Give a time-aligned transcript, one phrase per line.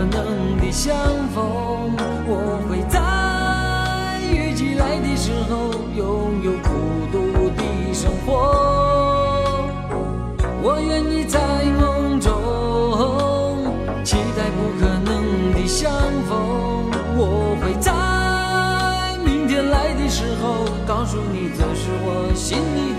[0.00, 0.96] 可能的相
[1.28, 1.44] 逢
[2.26, 6.70] 我会在雨季来的时候拥有孤
[7.12, 8.32] 独的生活。
[10.62, 11.38] 我愿意在
[11.78, 12.32] 梦中
[14.02, 15.92] 期待不可能的相
[16.26, 16.30] 逢。
[17.18, 17.92] 我会在
[19.22, 22.89] 明天来的时候告诉你这是我心里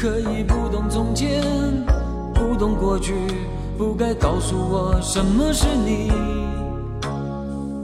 [0.00, 1.42] 可以不懂从前，
[2.32, 3.12] 不懂过去，
[3.76, 6.10] 不该告诉我什么是你？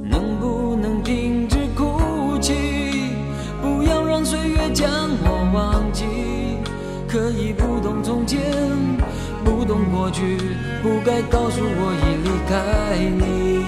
[0.02, 2.54] 能不能停止哭泣？
[3.60, 4.88] 不要让岁月将
[5.24, 6.06] 我忘记。
[7.06, 8.40] 可以不懂从前，
[9.44, 10.38] 不懂过去，
[10.82, 13.60] 不该告诉我已离开你。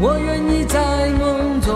[0.00, 1.74] 我愿意在梦中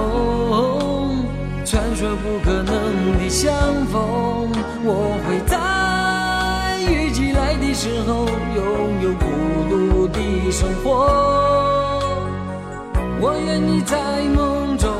[1.71, 3.53] 传说不可能的相
[3.87, 4.51] 逢，
[4.83, 8.27] 我会在雨季来的时候
[8.57, 9.25] 拥有孤
[9.71, 10.09] 独。
[10.09, 11.07] 的生活，
[13.21, 14.91] 我愿意在梦中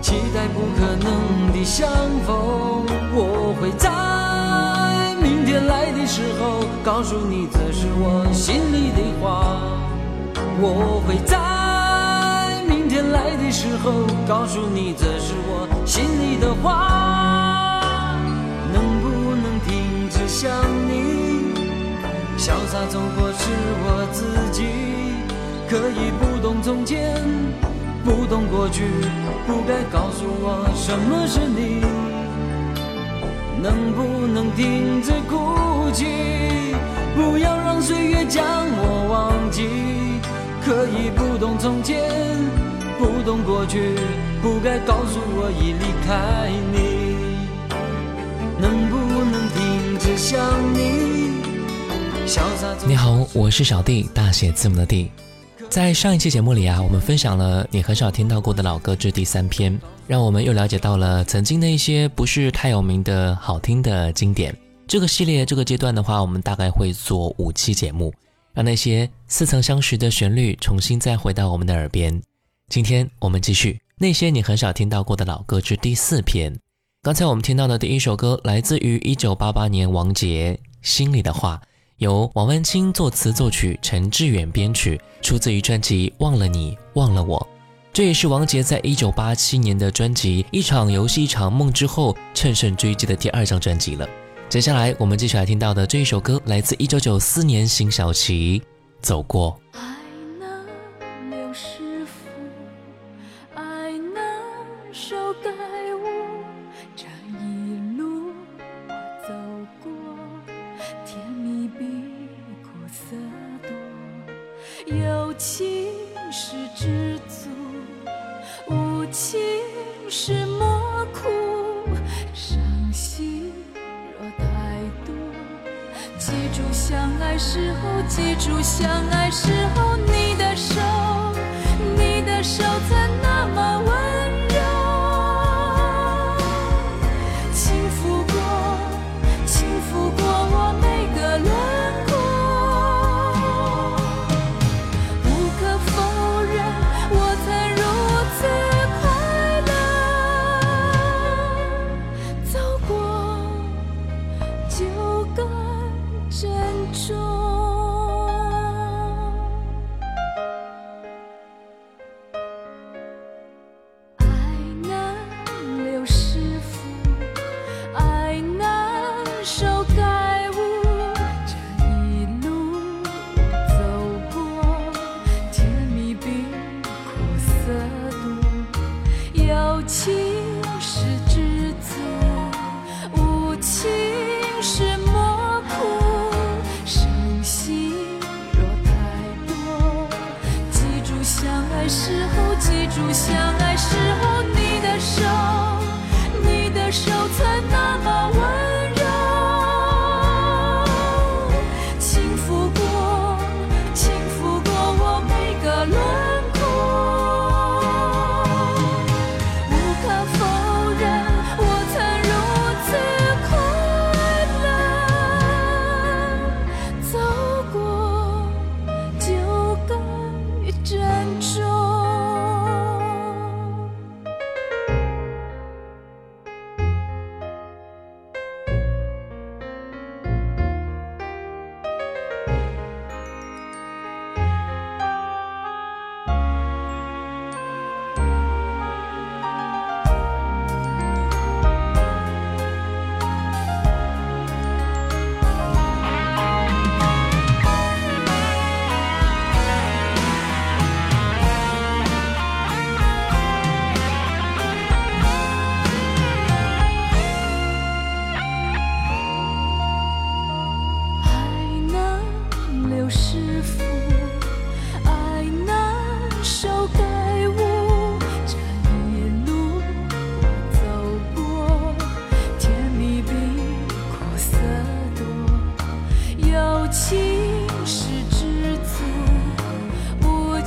[0.00, 1.90] 期待不可能的相
[2.24, 2.86] 逢。
[3.12, 3.90] 我会在
[5.20, 9.58] 明天来的时候告诉你，这是我心里的话。
[10.62, 11.36] 我会在
[13.02, 17.80] 来的时候告诉你，这是我心里的话。
[18.72, 20.50] 能不能停止想
[20.88, 21.52] 你？
[22.38, 23.50] 潇洒走过是
[23.82, 24.64] 我自己，
[25.68, 27.20] 可以不懂从前，
[28.04, 28.84] 不懂过去，
[29.46, 31.84] 不该告诉我什么是你。
[33.62, 36.74] 能不能停止哭泣？
[37.14, 39.68] 不要让岁月将我忘记。
[40.62, 41.98] 可以不懂从前，
[43.00, 43.94] 不懂过去，
[44.42, 46.76] 不该告诉我已离开你。
[48.60, 48.94] 能不
[49.24, 50.38] 能停止想
[50.74, 51.30] 你？
[52.86, 55.10] 你好，我是小弟，大写字母的弟。
[55.70, 64.54] 在上一期节目里啊，我们分享了你很少听到过的老歌之第三篇，让我们又了解到了曾经的一些不是太有名的好听的经典。
[64.86, 68.12] 这个系列这个阶段的话，我们大概会做五期节目，
[68.52, 72.20] 让那些似曾相识的旋律重新再回到我们的耳边。
[72.70, 76.56] 今天我们继续那些你很少听到过的老歌之第四篇。
[77.02, 81.60] 刚才我们听到的第一首歌来自于一九八八年王杰《心里的话》。
[81.96, 87.40] 由王文清作词作曲，陈志远编曲，出自于专辑《忘了你，忘了我》。
[87.92, 94.08] 这也是王杰在一九八七年的专辑《一场游戏一场梦》之后乘胜追击的第二张专辑了。
[94.48, 98.60] 接下来我们继续来听到的这一首歌，来自一九九四年辛晓琪
[99.02, 99.60] 《走过》。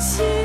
[0.03, 0.42] see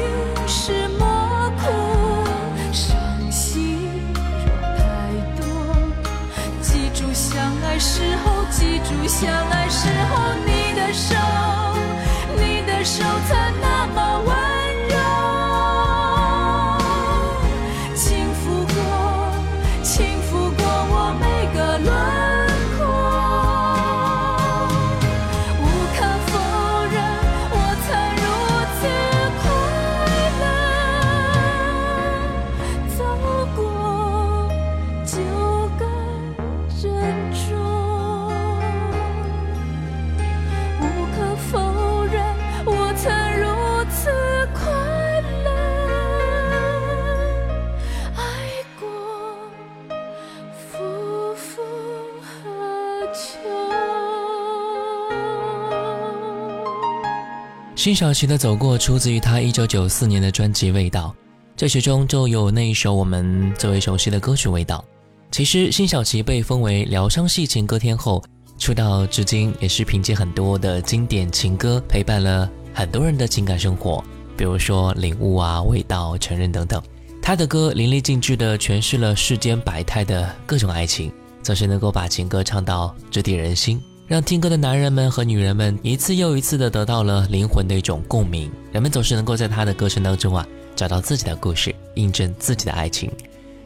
[57.79, 61.15] 辛晓琪的《走过》出自于她一九九四年的专辑《味道》，
[61.57, 64.85] 这其中就有那一首我们最为熟悉的歌曲《味道》。
[65.31, 68.21] 其实，辛晓琪被封为疗伤系情歌天后，
[68.59, 74.03] 出道至今也是凭借很多的经典情歌陪伴了很多人的情感生活，
[74.37, 76.83] 比如说《领悟》啊、《味道》、《承认》等等。
[77.23, 81.13] 她的歌淋漓尽致地诠释了世间百态的各种爱情，
[81.45, 83.81] 总是能够把情歌唱到直抵人心。
[84.09, 88.51] 让听歌的男人们和女人们一次又一次的得到了灵魂的一种共鸣。
[88.73, 93.13] 人们总是能够在他的歌声当中啊，找到自己的故事，印证自己的爱情。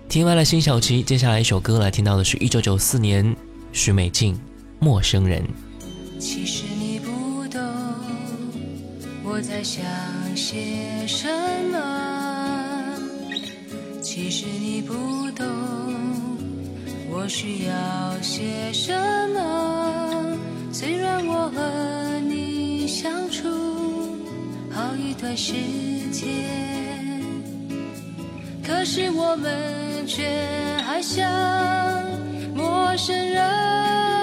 [0.09, 3.37] 听完了辛晓琪，接下来一首歌来听到的是一九九四年
[3.73, 4.35] 许美静
[4.81, 5.41] 《陌生人》。
[6.19, 7.63] 其实你不懂
[9.23, 9.85] 我在想
[10.35, 11.29] 些什
[11.71, 12.99] 么，
[14.03, 14.93] 其实你不
[15.37, 15.47] 懂
[17.15, 18.93] 我需要些什
[19.35, 20.39] 么。
[20.73, 23.49] 虽然我和你相处
[24.71, 25.53] 好一段时
[26.11, 26.27] 间，
[28.65, 30.27] 可是我们却
[30.87, 31.31] 还像
[32.55, 34.22] 陌生人。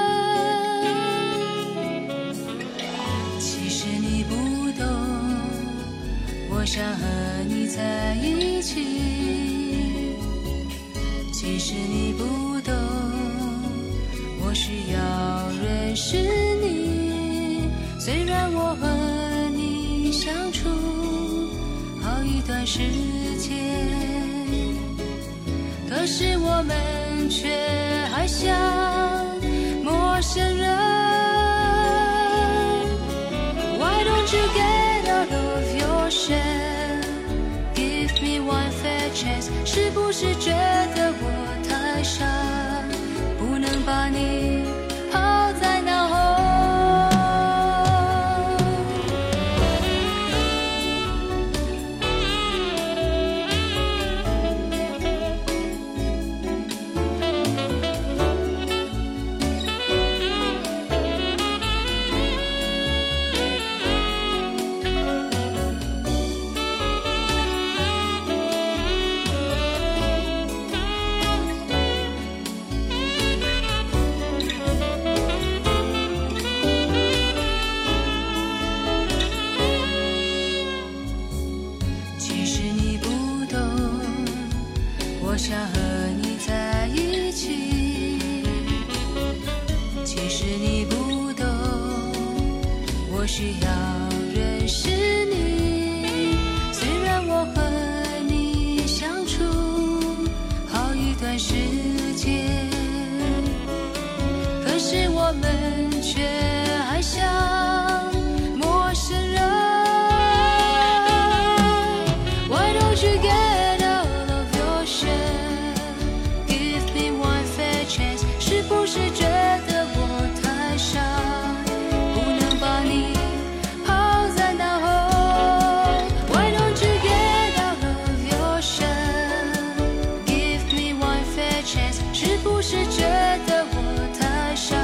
[132.71, 133.01] 是觉
[133.47, 133.77] 得我
[134.13, 134.75] 太傻，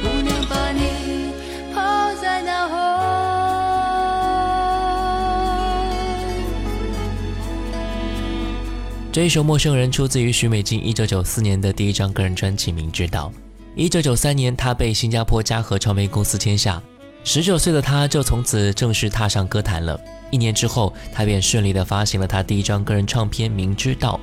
[0.00, 1.34] 不能把你
[1.74, 1.78] 抛
[2.22, 2.74] 在脑后？
[9.12, 13.30] 这一首《陌生人》出自于许美静1994年的第一张个人专辑《明知道》。
[13.90, 16.82] 1993年，她被新加坡嘉禾唱片公司签下。
[17.26, 20.00] 19岁的她就从此正式踏上歌坛了。
[20.30, 24.18] 一年之后，她便顺利地发行了她第一张个人唱片《明知道》。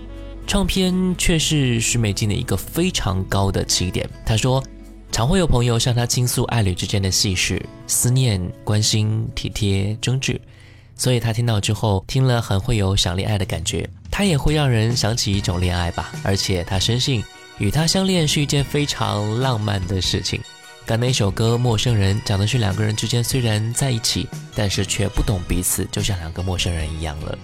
[0.47, 4.09] 唱片却是许美静的一个非常高的起点。
[4.25, 4.63] 她说，
[5.11, 10.39] 常会有朋友向她倾诉爱侣之间的细事、思念、关心、体贴、争执。
[10.95, 16.11] 所以他听到之后，听了很会有想恋爱的感觉，他也会让人想起一种恋爱吧。
[16.23, 17.23] 而且他深信，
[17.59, 20.41] 与他相恋是一件非常浪漫的事情。
[20.87, 27.37] 刚那首歌《陌生人》讲的是两个人之间虽然在一起，但是却不懂彼此，就像两个陌生人一样了。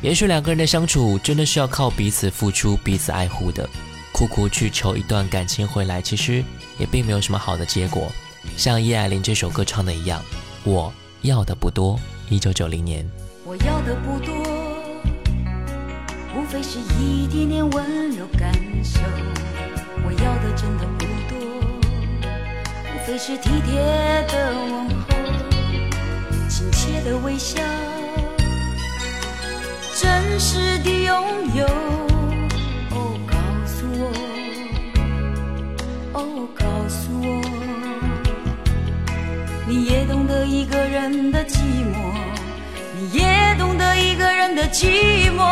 [0.00, 3.68] 也许两个人的相处真的是要靠彼此付出、彼此爱护的。
[4.12, 6.44] 苦苦去求一段感情回来，其实
[6.78, 8.10] 也并没有什么好的结果。
[8.56, 10.22] 像叶爱玲这首歌唱的一样，
[10.64, 11.98] 我要的不多。
[12.28, 13.08] 一九九零年。
[13.44, 14.34] 我要的不多，
[16.36, 18.52] 无非是一点点温柔感
[18.84, 19.00] 受。
[20.04, 21.38] 我要的真的不多，
[22.94, 23.82] 无非是体贴
[24.28, 25.06] 的问候，
[26.48, 27.62] 亲切的微笑，
[30.00, 31.12] 真实的拥
[31.56, 31.66] 有。
[32.90, 33.34] 哦，告
[33.66, 34.12] 诉我，
[36.12, 37.26] 哦，告诉我，
[39.66, 42.14] 你也懂得一个人的寂寞。
[42.94, 45.42] 你也懂得一个人的寂寞。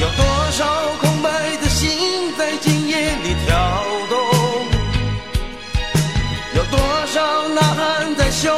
[0.00, 0.64] 有多少
[1.02, 1.28] 空白
[1.60, 4.16] 的心在今夜里跳动？
[6.56, 8.50] 有多少呐喊在胸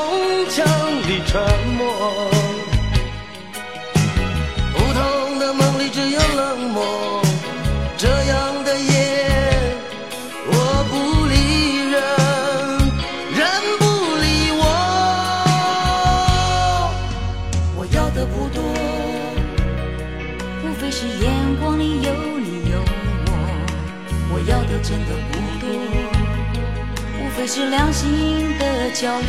[27.53, 29.29] 是良心的交流，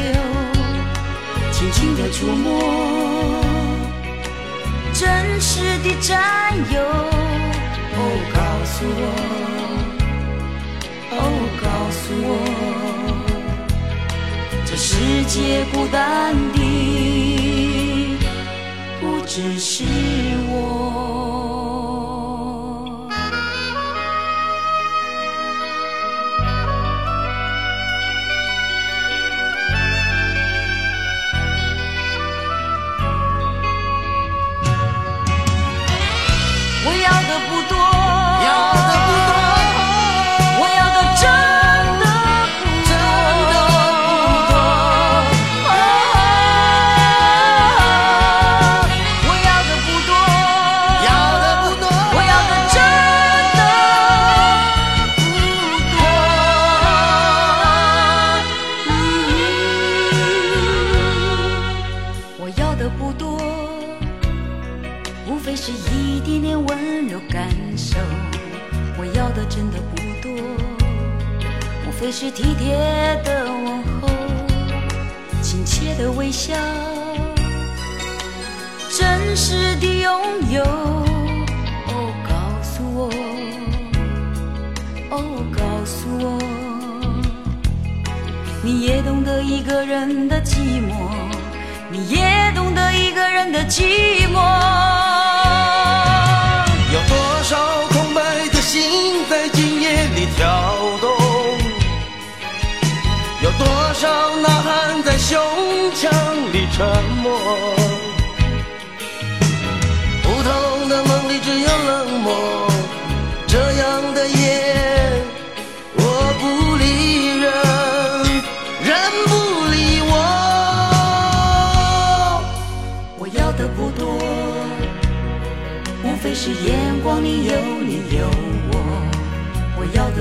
[1.51, 3.42] 轻轻的触摸，
[4.94, 6.80] 真实的占有。
[7.94, 7.98] 哦，
[8.32, 9.04] 告诉我，
[11.18, 11.20] 哦，
[11.63, 12.30] 告诉我。
[14.68, 18.18] 这世界孤单的
[19.00, 19.84] 不只是
[20.48, 20.51] 我。
[21.18, 21.21] 我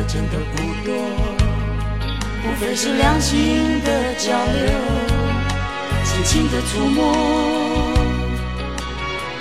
[0.01, 0.95] 的真的不多，
[2.45, 4.73] 无非是两心的交流，
[6.05, 7.13] 轻轻的触摸，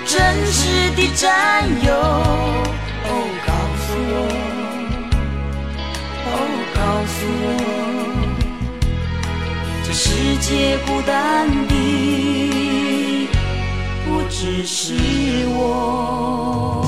[0.05, 1.93] 真实的占有。
[1.93, 3.09] 哦，
[3.47, 3.53] 告
[3.85, 4.15] 诉我，
[6.25, 6.27] 哦，
[6.75, 7.47] 告诉我，
[9.85, 13.29] 这世界孤单的
[14.05, 14.93] 不只是
[15.55, 16.78] 我。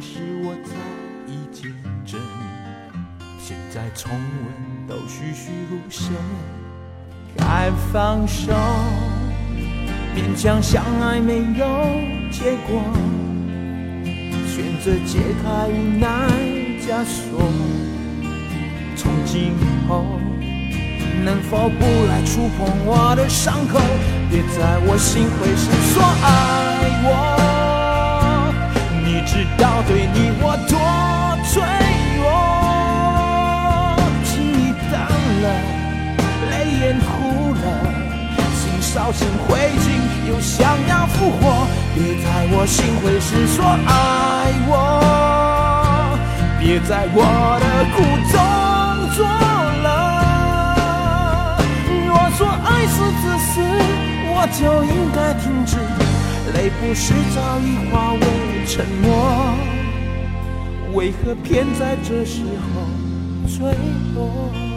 [0.00, 0.72] 跟他的事我早
[1.26, 1.70] 已见
[2.06, 2.18] 证，
[3.38, 6.14] 现在重温都栩栩如生。
[7.36, 8.52] 该放手，
[10.16, 11.66] 勉强相爱没有
[12.32, 12.82] 结果，
[14.48, 16.08] 选择解开无奈
[16.80, 17.52] 枷锁。
[18.96, 19.52] 从今
[19.86, 20.18] 后，
[21.24, 23.78] 能否不来触碰我的伤口？
[24.30, 27.59] 别在我心灰时说爱我。
[29.26, 30.74] 知道对你我多
[31.44, 31.62] 脆
[32.16, 32.24] 弱，
[34.24, 34.94] 情已淡
[35.42, 35.46] 了，
[36.50, 37.08] 泪眼哭
[37.54, 37.62] 了，
[38.54, 39.48] 心烧成灰
[39.80, 39.88] 烬，
[40.28, 40.56] 又想
[40.88, 41.66] 要复活。
[41.94, 43.90] 别在我心灰时说爱
[44.68, 44.72] 我，
[46.58, 47.18] 别在我
[47.60, 47.96] 的苦
[48.30, 48.34] 中
[49.14, 49.18] 作
[49.82, 49.88] 乐。
[52.06, 53.60] 若说爱是自私，
[54.32, 55.76] 我就应该停止。
[56.60, 58.20] 谁不是早已化为
[58.66, 59.56] 沉默，
[60.92, 62.82] 为何偏在这时候
[63.48, 63.64] 坠
[64.14, 64.69] 落？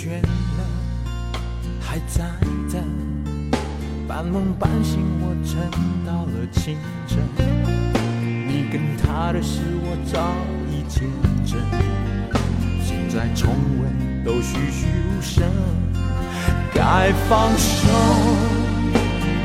[0.00, 0.64] 倦了，
[1.78, 2.24] 还在
[2.72, 2.82] 等。
[4.08, 5.60] 半梦半醒，我撑
[6.06, 7.18] 到了清晨。
[8.48, 10.32] 你跟他的事，我早
[10.70, 11.02] 已见
[11.44, 11.60] 证。
[12.82, 15.44] 现在重温，都栩栩如生。
[16.72, 17.86] 该放手，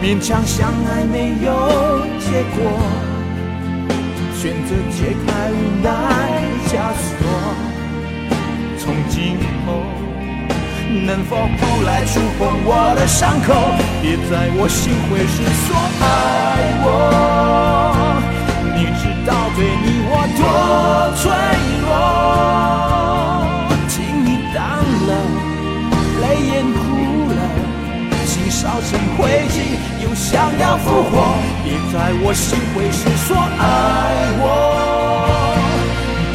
[0.01, 1.51] 勉强相爱没有
[2.17, 2.71] 结果，
[4.33, 5.91] 选择解开无奈
[6.69, 7.11] 枷锁，
[8.79, 10.04] 从今后。
[11.03, 13.53] 能否不来触碰我的伤口？
[14.01, 16.05] 别在我心灰时说爱
[16.83, 16.87] 我。
[18.75, 20.41] 你知道对你我多
[21.19, 21.23] 脆
[21.81, 21.89] 弱，
[23.87, 23.93] 情
[24.25, 24.59] 已淡
[25.07, 25.11] 了，
[26.21, 26.79] 泪眼哭
[27.33, 27.39] 了，
[28.25, 29.55] 心烧成灰烬。
[30.03, 30.29] 又想
[30.59, 31.13] 要复活，
[31.63, 33.63] 别在我心灰时说爱
[34.39, 34.43] 我，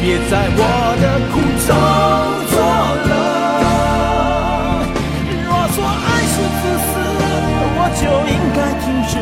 [0.01, 0.59] 别在我
[1.01, 1.33] 的苦
[1.65, 1.69] 中
[8.55, 9.17] 该停止。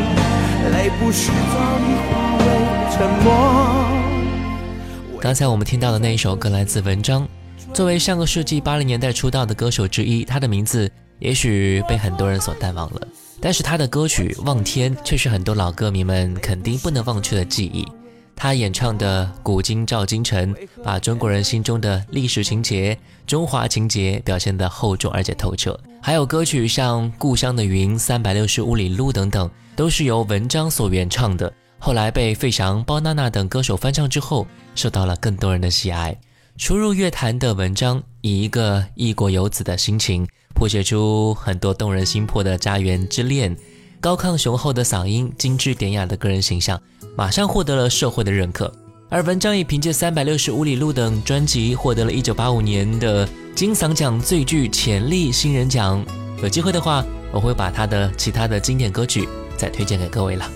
[0.72, 1.34] 泪不是早
[1.80, 2.44] 已化为
[2.92, 3.28] 沉默。
[5.22, 7.28] 刚才我们听到的那一首歌来自文章，
[7.74, 13.02] 作为上个世纪八零年代出道的歌手之一，他的名字也许被很多人所淡忘了。
[13.42, 17.88] 但是他的歌曲《望天》却是很多老歌迷们肯定不能忘却的记忆。
[18.42, 22.98] 他演唱的《古今照今晨》，把中国人心中的历史情节、
[23.28, 25.78] 中华情节表现得厚重而且透彻。
[26.02, 31.52] 还有歌曲像《故乡的云》《三百六十五里路》等等，都是由文章所原唱的。
[31.80, 36.18] 后来被费翔、包娜娜等歌手翻唱之后，受到了更多人的喜爱。
[36.58, 40.26] 初入乐坛的文章，以一个异国游子的心情。
[40.56, 43.54] 谱写出很多动人心魄的家园之恋，
[44.00, 46.82] 高亢雄厚的嗓音，精致典雅的个人形象，
[47.16, 48.72] 马上获得了社会的认可。
[49.10, 56.06] 而文章也凭借《三百六十五里路》等专辑，获得了一九八五年的金嗓奖最具潜力新人奖。
[56.44, 60.48] 有机会的话，我会把他的其他的经典歌曲再推荐给各位了。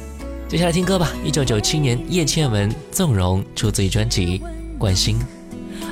[0.48, 4.40] 接下来听歌吧，一九九七年叶倩文《纵容》出自于专辑
[4.78, 5.20] 《关心》。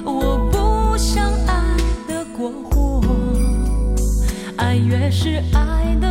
[0.06, 1.76] 我不想爱
[2.08, 3.04] 的过火，
[4.58, 6.11] 爱越是爱的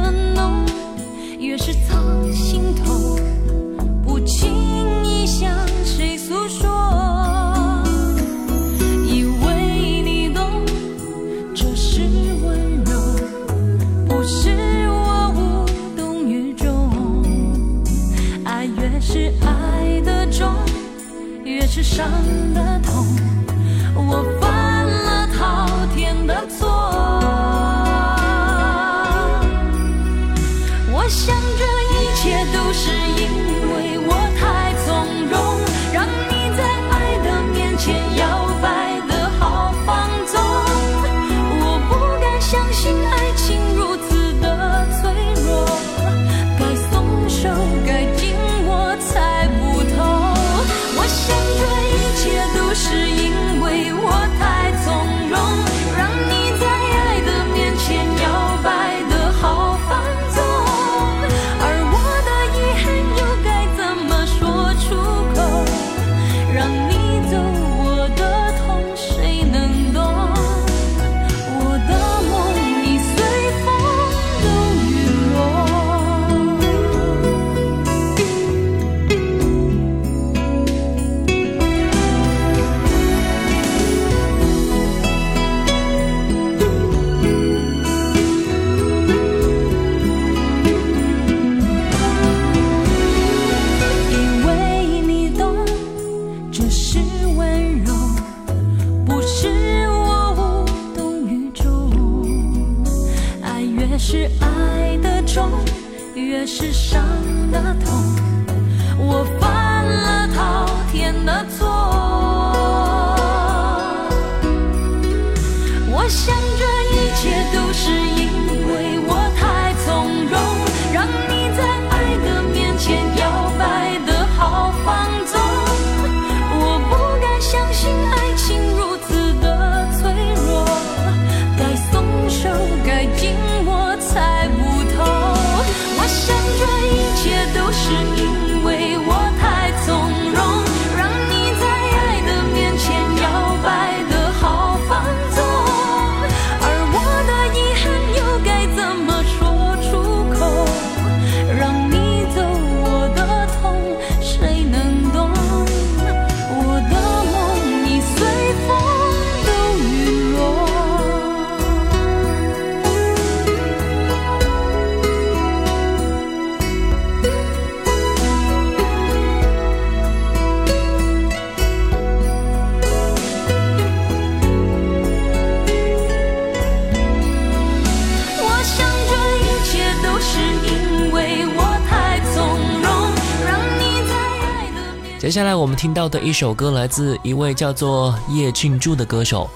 [185.21, 189.51] 接下来我们听到的一首歌来自一位叫做叶庆柱的歌手。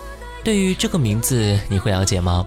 [0.44, 2.46] 对于这个名字，你会了解吗？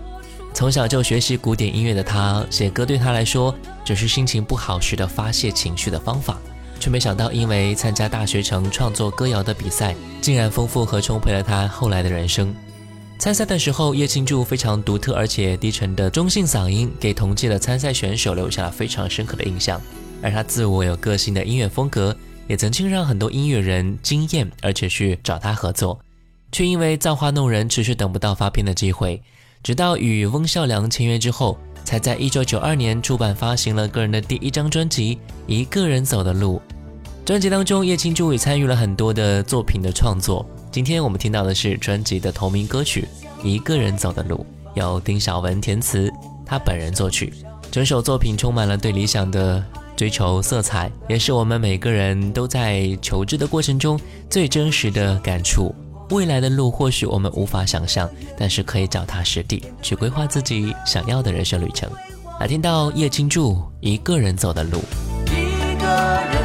[0.53, 3.51] 从小就学习古典音乐的他，写歌对他来说
[3.83, 6.37] 只是心情不好时的发泄情绪的方法，
[6.79, 12.53] 却没想到因为参加大学城创作歌谣的比赛，竟然丰富和充沛了他后来的人生。
[13.17, 19.81] 参赛的时候，叶庆柱非常独特而且低沉的中性嗓音，给同届的参赛选手留下了非常深刻的印象。
[20.21, 22.15] 而他自我有个性的音乐风格，
[22.47, 25.99] 也曾经让很多音乐人惊艳，而且去找他合作，
[26.51, 29.21] 却因为造化弄人，迟迟等不到发片的机会。
[29.63, 36.61] 直到与翁孝良签约之后，才在一九九二年出版发行了个人的第一张专辑《一个人走的路》。
[37.25, 40.45] 专辑当中，叶庆柱也参与了很多的作品的创作。
[40.71, 43.05] 今天我们听到的是专辑的同名歌曲
[43.45, 44.45] 《一个人走的路》，
[44.79, 46.09] 由丁晓文填词，
[46.45, 47.33] 他本人作曲。
[47.69, 49.61] 整首作品充满了对理想的
[49.97, 55.73] 追求色彩，也是我们每个人都在求知的过程中最真实的感触。
[56.11, 58.07] 未来的路或许我们无法想象，
[58.37, 61.89] 但是可以脚踏实地去规划自己想要的人生旅程。
[62.39, 64.77] 来听到叶青柱《一个人走的路》。
[65.31, 65.87] 一个
[66.31, 66.36] 人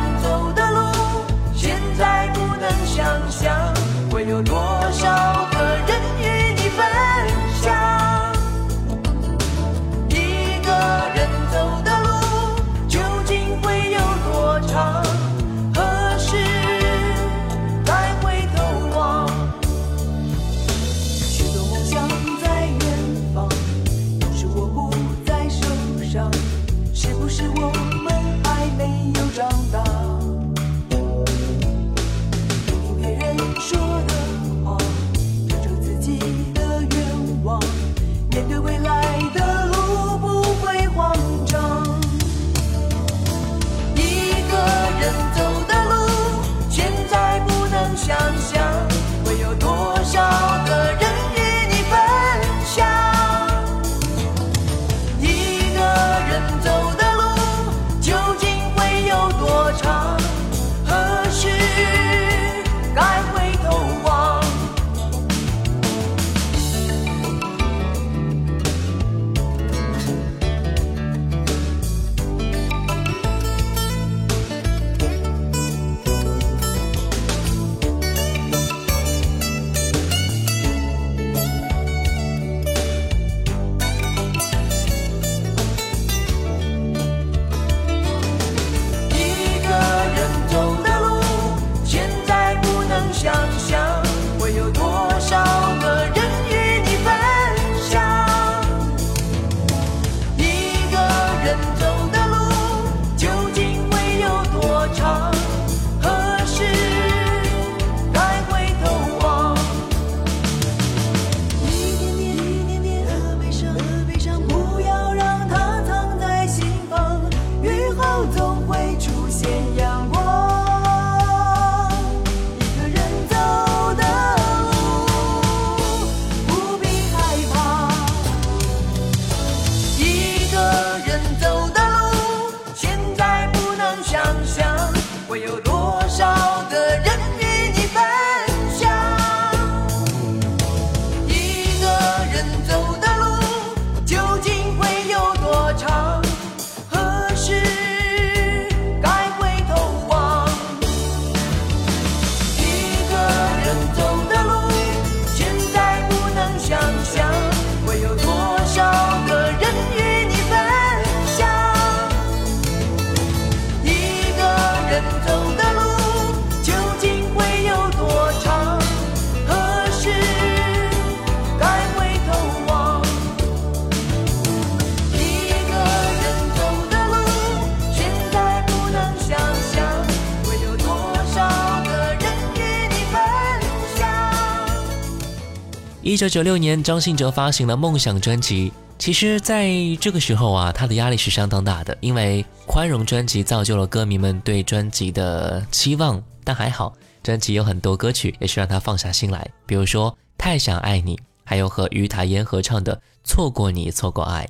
[186.04, 188.72] 一九九六年，张信哲发行了《梦想》专辑。
[188.98, 196.20] 其实，在这个时候啊，他的压力是相当大的，因为《宽容》专辑造就了歌迷们对专辑的期望。
[196.42, 204.44] 但还好，专辑有很多歌曲也是让他放下心来，比如说《太想爱你》，还有和于台烟合唱的《错过你，错过爱》。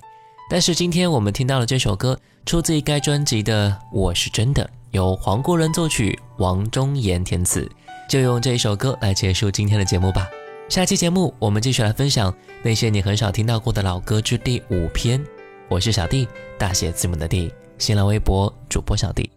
[0.48, 7.70] 但是今天我们听到了这首歌，出自于该专辑的《我是真的》，由黄国伦作曲，王中岩填词。
[8.08, 10.26] 就用这一首歌来结束今天的节目吧。
[10.72, 15.22] 下期节目我们继续来分享那些你很少听到过的老歌之第五篇。
[15.68, 16.26] 我是小弟，
[16.58, 19.30] 大写字母的弟，新浪微博主播小弟。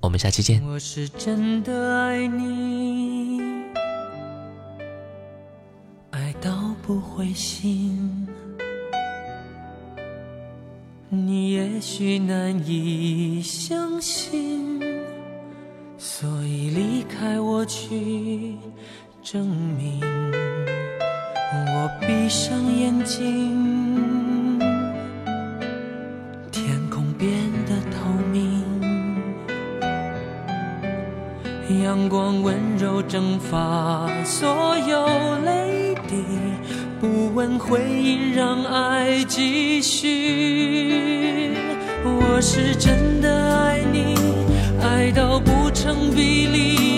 [0.00, 0.62] 我们下期见。
[0.62, 3.40] 我是真的爱你，
[6.10, 8.28] 爱到不灰心。
[11.08, 14.78] 你也许难以相信，
[15.96, 18.58] 所以离开我去
[19.22, 20.02] 证明。
[21.54, 24.58] 我闭上眼睛，
[26.50, 27.30] 天空变
[27.66, 28.62] 得透明。
[31.82, 34.48] 阳光温柔蒸发所
[34.88, 35.06] 有
[35.44, 36.24] 泪滴，
[36.98, 41.52] 不问回音，让爱继续。
[42.02, 44.14] 我是真的爱你，
[44.82, 46.91] 爱到不成比例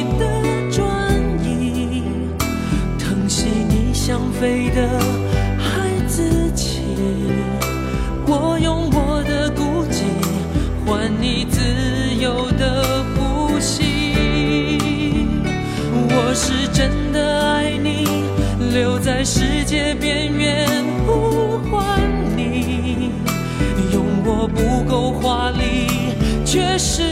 [4.45, 4.87] 飞的
[5.57, 6.83] 孩子气。
[8.27, 10.03] 我用我的孤寂
[10.85, 11.63] 换你自
[12.21, 14.13] 由的呼吸。
[16.11, 18.05] 我是真的爱你，
[18.75, 20.69] 留在世界边缘
[21.07, 21.99] 呼唤
[22.37, 23.13] 你，
[23.95, 26.13] 用我不够华丽，
[26.45, 27.03] 却是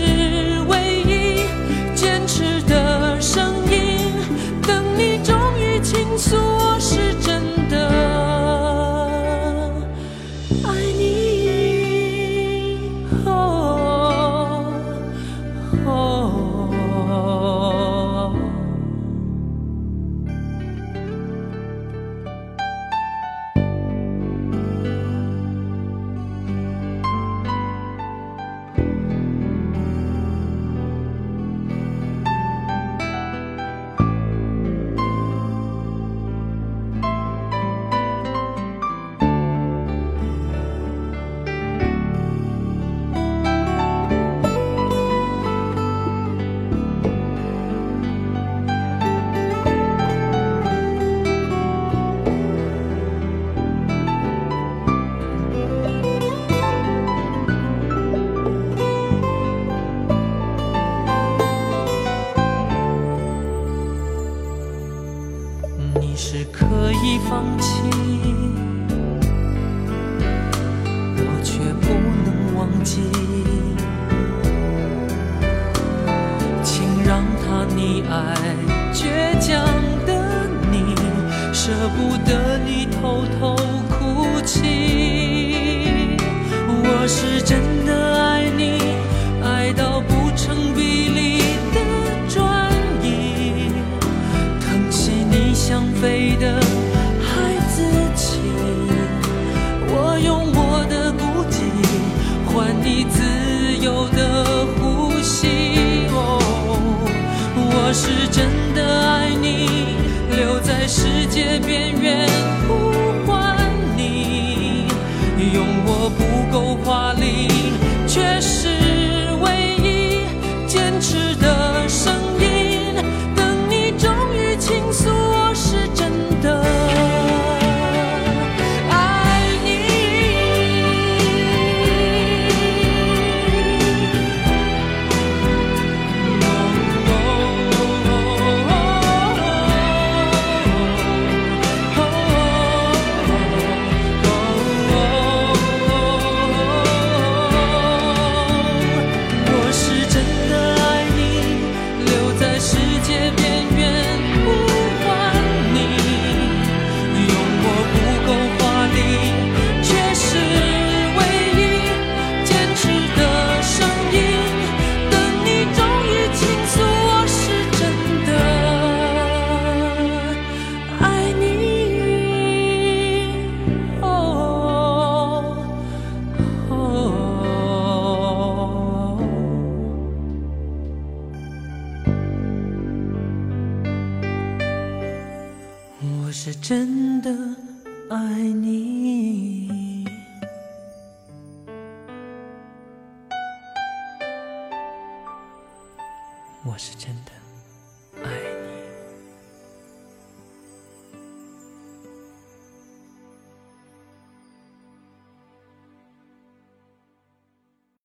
[15.86, 16.71] 哦。